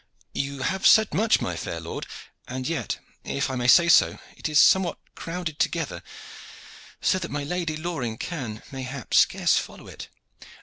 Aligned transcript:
"You 0.33 0.63
have 0.63 0.87
said 0.87 1.13
much, 1.13 1.41
my 1.41 1.55
fair 1.55 1.79
lord; 1.79 2.07
and 2.47 2.67
yet, 2.67 2.97
if 3.23 3.51
I 3.51 3.55
may 3.55 3.67
say 3.67 3.87
so, 3.87 4.17
it 4.35 4.49
is 4.49 4.59
somewhat 4.59 4.97
crowded 5.13 5.59
together, 5.59 6.01
so 7.01 7.19
that 7.19 7.29
my 7.29 7.43
Lady 7.43 7.77
Loring 7.77 8.17
can, 8.17 8.63
mayhap, 8.71 9.13
scarce 9.13 9.59
follow 9.59 9.85
it. 9.87 10.07